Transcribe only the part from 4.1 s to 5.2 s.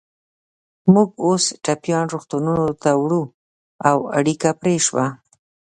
اړیکه پرې شوه.